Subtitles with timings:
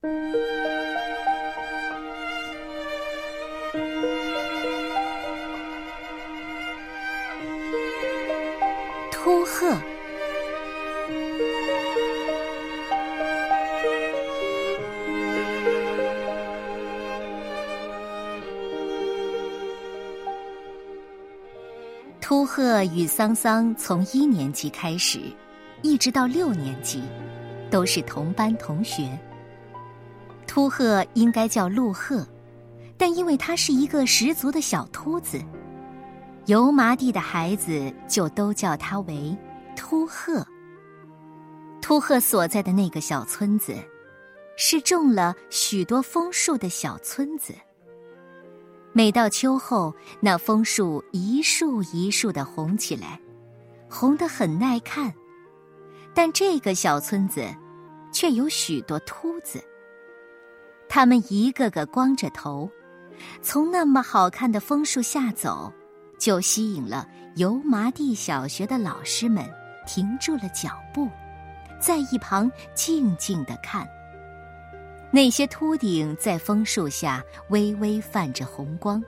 [0.00, 0.10] 秃
[9.44, 9.76] 鹤。
[22.20, 25.18] 秃鹤与桑桑从一年级开始，
[25.82, 27.02] 一直到六年级，
[27.68, 29.18] 都是同班同学。
[30.58, 32.26] 秃鹤应该叫陆鹤，
[32.96, 35.40] 但因为他是一个十足的小秃子。
[36.46, 39.38] 油麻地的孩子就都叫他为
[39.76, 40.44] 秃鹤。
[41.80, 43.72] 秃鹤所在的那个小村子，
[44.56, 47.54] 是种了许多枫树的小村子。
[48.92, 53.20] 每到秋后，那枫树一树一树的红起来，
[53.88, 55.14] 红得很耐看。
[56.12, 57.46] 但这个小村子，
[58.10, 59.62] 却有许多秃子。
[60.88, 62.70] 他们一个个光着头，
[63.42, 65.72] 从那么好看的枫树下走。
[66.18, 69.48] 就吸引了油麻地小学的老师们
[69.86, 71.08] 停住了脚步，
[71.80, 73.88] 在一旁静静的看。
[75.12, 79.00] 那些秃顶在枫树下微微泛着红光，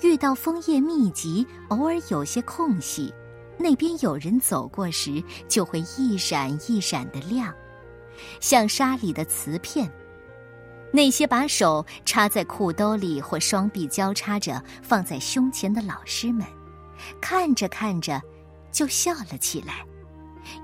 [0.00, 3.12] 遇到枫叶密集、偶尔有些空隙，
[3.58, 7.54] 那边有人走过时，就会一闪一闪的亮，
[8.40, 9.92] 像沙里的瓷片。
[10.92, 16.44] 那些把手插在裤兜里或双臂交叉着放在胸前的老师们，
[17.20, 18.20] 看着看着，
[18.72, 19.84] 就笑了起来，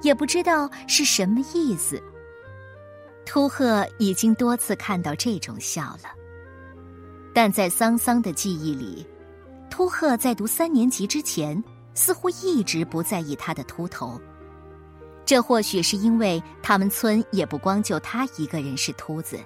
[0.02, 2.02] 也不知道是什么意思。
[3.24, 6.10] 秃鹤已经多次看到这种笑了，
[7.33, 9.06] 但在桑桑的记忆里，
[9.70, 11.62] 秃鹤在读三年级之前，
[11.94, 14.20] 似乎一直不在意他的秃头。
[15.24, 19.38] 这或许是因为他们村也不光就他一个人是秃子。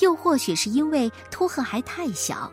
[0.00, 2.50] 又或许是因为秃鹤还太小，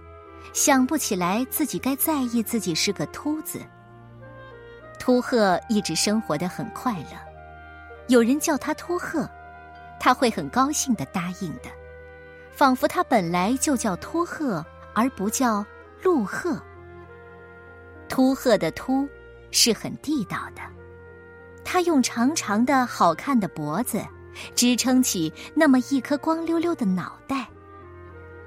[0.54, 3.60] 想不起来自己该在意自己是个秃子。
[5.00, 7.18] 秃鹤一直生活的很快乐，
[8.08, 9.30] 有人叫他秃鹤，
[10.00, 11.70] 他会很高兴的答应的，
[12.52, 15.66] 仿佛他本来就叫秃鹤，而不叫
[16.02, 16.62] 陆鹤。
[18.08, 19.10] 秃鹤的秃
[19.50, 20.62] 是很地道的，
[21.66, 24.02] 他用长长的好看的脖子。
[24.56, 27.48] 支撑起那么一颗光溜溜的脑袋，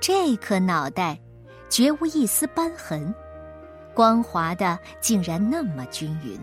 [0.01, 1.19] 这颗脑袋
[1.69, 3.15] 绝无一丝斑痕，
[3.95, 6.39] 光滑的竟然那么均匀。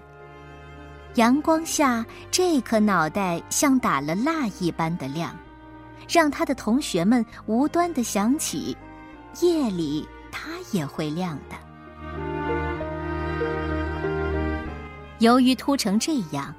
[1.15, 5.37] 阳光下，这颗脑袋像打了蜡一般的亮，
[6.09, 8.75] 让他的同学们无端的想起，
[9.41, 11.55] 夜里它也会亮的。
[15.19, 16.53] 由于秃成这样。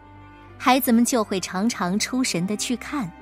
[0.64, 3.12] 孩子们就会常常出神的去看，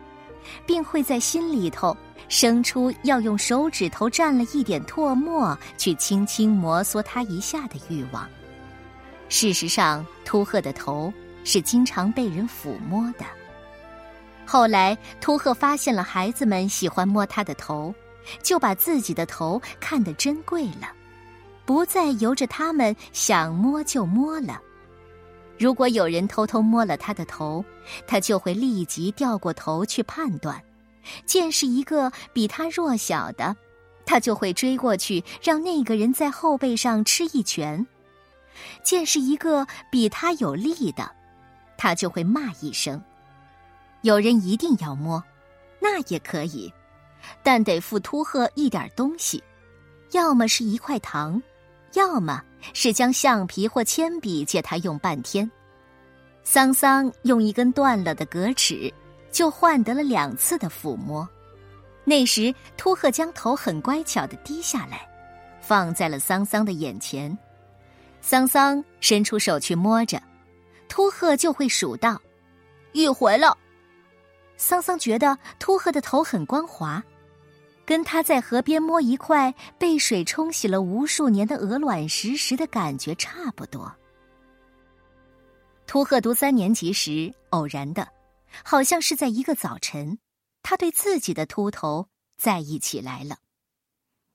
[0.64, 1.96] 并会在心里头
[2.28, 8.28] 生出要用手指头蘸了一点唾沫去轻轻摩挲它一下的欲望。
[9.28, 13.24] 事实上，秃鹤的头是经常被人抚摸的。
[14.46, 17.92] 后来，秃鹤发现了孩子们喜欢摸他的头，
[18.40, 20.92] 就把自己的头看得珍贵了，
[21.64, 24.62] 不再由着他们想摸就摸了。
[25.62, 27.64] 如果有人偷偷摸了他的头，
[28.04, 30.56] 他就会立即掉过头去判断；
[31.24, 33.54] 见是一个比他弱小的，
[34.04, 37.86] 他就会追过去让那个人在后背上吃一拳；
[38.82, 41.08] 见是一个比他有力的，
[41.78, 43.00] 他就会骂一声。
[44.00, 45.22] 有人一定要摸，
[45.78, 46.74] 那也可以，
[47.44, 49.40] 但得付秃鹤一点东西，
[50.10, 51.40] 要么是一块糖。
[51.92, 52.42] 要么
[52.72, 55.50] 是将橡皮或铅笔借他用半天，
[56.44, 58.92] 桑桑用一根断了的格尺，
[59.30, 61.28] 就换得了两次的抚摸。
[62.04, 65.08] 那时，秃鹤将头很乖巧的低下来，
[65.60, 67.36] 放在了桑桑的眼前。
[68.20, 70.20] 桑桑伸出手去摸着，
[70.88, 72.20] 秃鹤就会数到
[72.92, 73.56] 一回了。
[74.56, 77.02] 桑桑觉得秃鹤的头很光滑。
[77.84, 83.92] 跟他在河边摸一块被水冲洗了无数年的鹅卵石时的感觉差不多。
[85.86, 88.08] 秃鹤读三年级时，偶然的，
[88.64, 90.18] 好像是在一个早晨，
[90.62, 92.08] 他对自己的秃头
[92.38, 93.38] 在意起来了。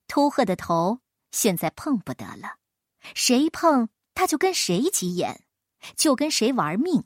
[0.08, 1.00] 秃鹤的头
[1.32, 2.58] 现在碰不得了，
[3.16, 5.42] 谁碰他就跟谁急眼，
[5.96, 7.06] 就跟谁玩命。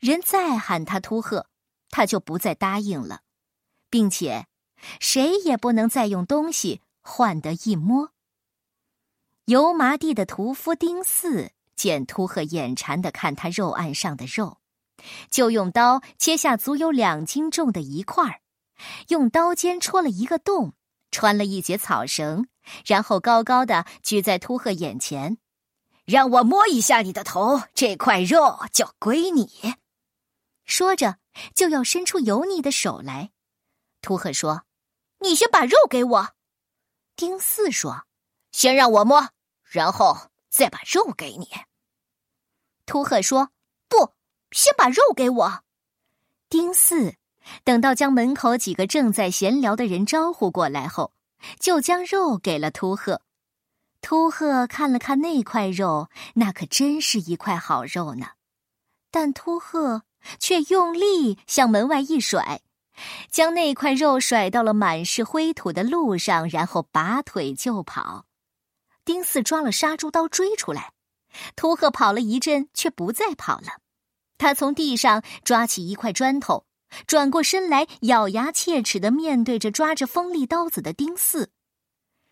[0.00, 1.46] 人再喊他秃鹤，
[1.90, 3.22] 他就不再答应了，
[3.88, 4.46] 并且。
[5.00, 8.10] 谁也不能再用东西换得一摸。
[9.46, 14.58] 油麻地的屠夫丁四见秃鹤眼馋的看他肉案上的肉，
[15.30, 18.40] 就用刀切下足有两斤重的一块儿，
[19.08, 20.72] 用刀尖戳了一个洞，
[21.10, 22.48] 穿了一截草绳，
[22.86, 25.36] 然后高高的举在秃鹤眼前，
[26.06, 29.74] 让我摸一下你的头，这块肉就归你。
[30.64, 31.18] 说着，
[31.54, 33.30] 就要伸出油腻的手来。
[34.00, 34.62] 秃鹤说
[35.24, 36.34] ：“你先把肉给我。”
[37.16, 38.04] 丁四说
[38.52, 39.30] ：“先让我摸，
[39.62, 41.48] 然后再把肉给你。”
[42.86, 43.50] 秃鹤说
[43.88, 44.12] ：“不，
[44.52, 45.64] 先把肉给我。”
[46.50, 47.16] 丁四
[47.64, 51.12] 等到将门口几个正在闲聊的人招呼过来后，
[51.58, 53.22] 就将肉给了秃鹤。
[54.00, 58.32] 秃鹤看了看那块肉，那可真是一块好肉呢。
[59.10, 60.02] 但秃鹤
[60.38, 62.60] 却用力向门外一甩，
[63.30, 68.26] 将那块肉甩到了满是灰土的路上，然后拔腿就跑。
[69.04, 70.92] 丁四抓了杀猪刀追出来，
[71.56, 73.80] 秃鹤跑了一阵，却不再跑了。
[74.38, 76.66] 他从地上抓起一块砖头，
[77.06, 81.50] 转过身来，咬牙切齿的面对着抓着锋利刀子的丁四。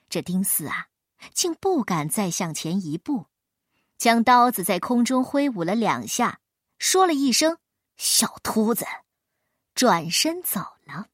[0.09, 0.87] 这丁四啊！
[1.33, 3.27] 竟不敢再向前一步，
[3.97, 6.41] 将刀子在空中挥舞了两下，
[6.81, 7.59] 说了一声
[7.97, 8.85] “小秃子”，
[9.75, 11.09] 转身走了。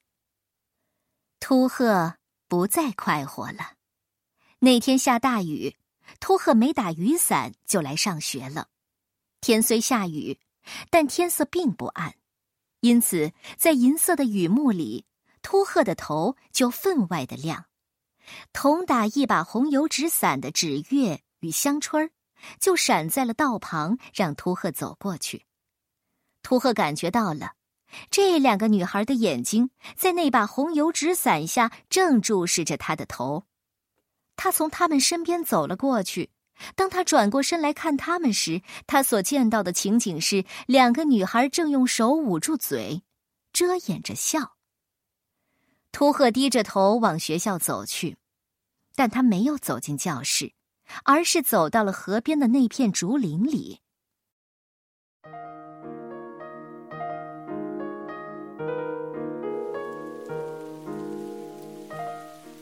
[1.40, 2.16] 秃鹤
[2.48, 3.74] 不再快活了。
[4.58, 5.76] 那天下大雨，
[6.18, 8.68] 秃鹤没打雨伞就来上学了。
[9.40, 10.40] 天虽下雨，
[10.90, 12.16] 但天色并不暗，
[12.80, 15.06] 因此在银色的雨幕里，
[15.42, 17.66] 秃鹤的头就分外的亮。
[18.52, 22.10] 同打一把红油纸伞的纸月与香椿儿，
[22.58, 25.46] 就闪在了道旁，让秃鹤走过去。
[26.42, 27.54] 秃鹤感觉到了，
[28.10, 33.46] 这两个女孩的眼睛在那把红油纸伞下正注视着他的头。
[34.36, 36.30] 他从他们身边走了过去。
[36.74, 43.02] 当他转过身来看他们时，他所见到的情景是两个女孩正用手捂住嘴，
[43.52, 44.56] 遮掩着笑。
[45.92, 48.16] 秃鹤低着头往学校走去，
[48.96, 50.52] 但他没有走进教室，
[51.04, 53.80] 而是走到了河边的那片竹林里。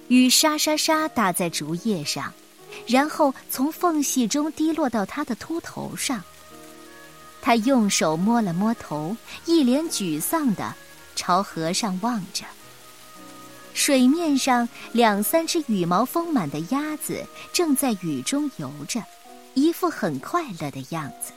[0.08, 2.32] 雨沙沙沙打在竹叶上，
[2.86, 6.22] 然后从缝隙中滴落到他的秃头上。
[7.42, 10.74] 他用手摸了摸头，一脸沮丧的
[11.14, 12.44] 朝河上望着。
[13.72, 19.02] 水面上两三只羽毛丰满的鸭子正在雨中游着，
[19.54, 21.32] 一副很快乐的样子。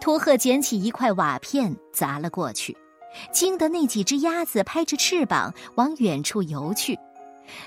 [0.00, 2.76] 秃鹤捡起一块瓦片砸了过去，
[3.32, 6.98] 惊得那几只鸭子拍着翅膀往远处游去。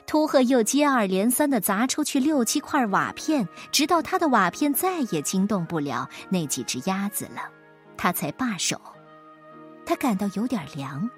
[0.06, 7.50] 秃鹤又接二连三的砸出去六七块瓦片，直到他的瓦片再也惊动不了那几只鸭子了，
[7.98, 8.80] 他才罢手。
[9.86, 11.10] 他感到有点凉。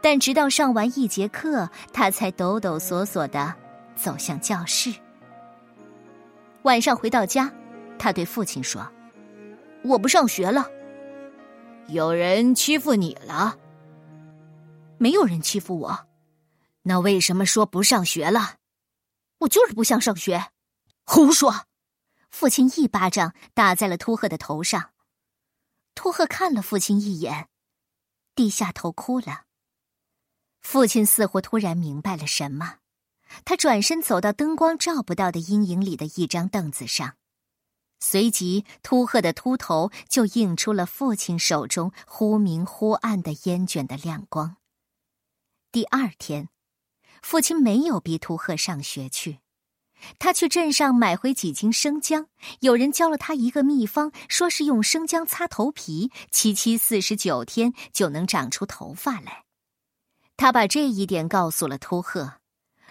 [0.00, 3.54] 但直到上完一节课，他才抖抖索索的
[3.94, 4.94] 走向教室。
[6.62, 7.52] 晚上回到家，
[7.98, 8.86] 他对父亲说
[9.84, 10.66] ：“我不上学了。”
[11.88, 13.56] 有人欺负你了？
[14.96, 16.07] 没有人欺负我。
[16.88, 18.56] 那为什么说不上学了？
[19.40, 20.50] 我就是不想上学。
[21.04, 21.66] 胡说！
[22.30, 24.94] 父亲一巴掌打在了秃鹤的头上。
[25.94, 27.50] 秃鹤看了父亲一眼，
[28.34, 29.44] 低下头哭了。
[30.62, 32.78] 父亲似乎突然明白了什么，
[33.44, 37.18] 他转身走到灯光照不到的阴影里的一张凳子上，
[38.00, 44.56] 随即秃鹤的秃头就映出了父亲手中忽明忽暗的烟卷的亮光。
[45.70, 46.48] 第二天，
[47.22, 49.38] 父亲没有逼秃鹤上学去，
[50.18, 52.28] 他去镇上买回几斤生姜，
[52.60, 59.44] 有人教了他一个秘方，说是用生姜擦头皮，七七四十九天就能长出头发来。
[60.36, 62.34] 他把这一点告诉了秃鹤，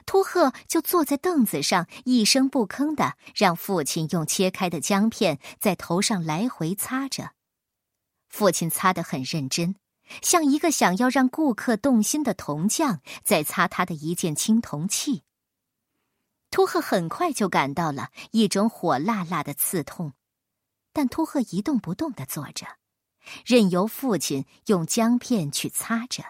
[0.05, 7.31] 秃鹤就坐在凳子上，一声不吭的让父亲用切开的姜片在头上来回擦着。
[8.27, 9.75] 父亲擦得很认真，
[10.21, 15.23] 像一个想要让顾客动心的铜匠在擦他的一件青铜器。
[16.49, 20.13] 秃鹤很快就感到了一种火辣辣的刺痛，
[20.93, 22.65] 但秃鹤一动不动的坐着，
[23.45, 26.23] 任由父亲用姜片去擦着。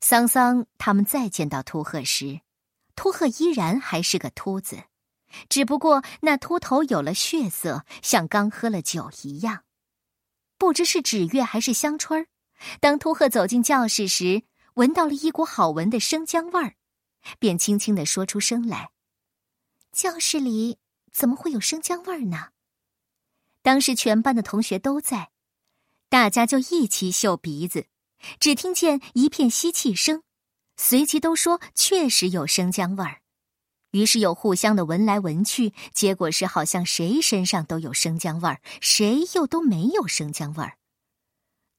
[0.00, 2.40] 桑桑他们再见到秃鹤时，
[2.94, 4.84] 秃鹤依然还是个秃子，
[5.48, 9.64] 只不过那秃头有了血色，像刚喝了酒一样。
[10.62, 12.28] 不知是纸月还是香椿儿，
[12.78, 16.76] 当秃鹤走进教室时，闻到了一股好闻的生姜味儿，
[17.40, 18.90] 便轻轻的说出声来
[19.90, 20.78] ：“教室里
[21.10, 22.50] 怎么会有生姜味儿呢？”
[23.60, 25.32] 当时全班的同学都在，
[26.08, 27.86] 大家就一起嗅鼻子。
[28.38, 30.22] 只听见一片吸气声，
[30.76, 33.21] 随即都说确实有生姜味儿。
[33.92, 40.76] 于是又互相的闻来闻去，结果是好像谁身上都有生姜味儿，谁又都没有生姜味儿。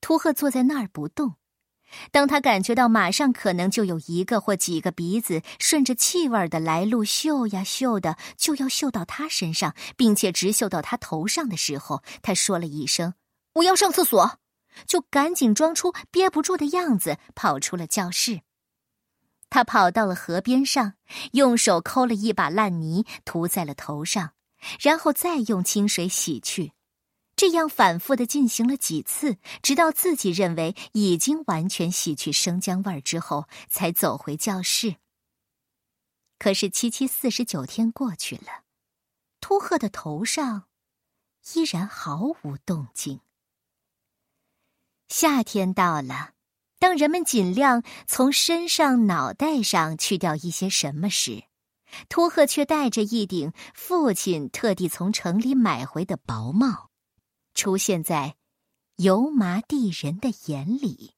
[0.02, 1.36] 秃鹤坐在那儿不动。
[2.12, 13.14] 当他感觉到马上可能就有一个或几个鼻子顺着气味的来路嗅呀嗅的，就要嗅到他身上，并且直嗅到他头上的时候，他说了一声
[13.54, 14.40] ：“我要上厕所。”
[14.88, 18.42] 就赶紧装出憋不住的样子，跑出了教室。
[19.54, 20.96] 他跑到了河边上，
[21.34, 24.34] 用手抠了一把烂泥涂在了头上，
[24.80, 26.74] 然后再用清水洗去。
[27.36, 34.96] 这样反复的进行了几次，直到自己认为已经完全洗去生姜味儿之后，才走回教室。
[36.40, 38.64] 可是七七四十九天过去了，
[39.40, 40.64] 秃鹤的头上
[41.54, 43.20] 依然毫无动静。
[45.10, 46.33] 夏天到了，
[46.84, 51.46] 当人们尽量从身上、脑袋上去掉一些什么时，
[52.10, 56.90] 托鹤却戴着一顶父亲特地从城里买回的薄帽。
[57.54, 58.36] 出现在
[58.98, 61.14] 油麻地人的眼里。